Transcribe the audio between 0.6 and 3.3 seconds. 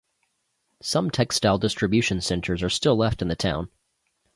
Some textile distribution centres are still left in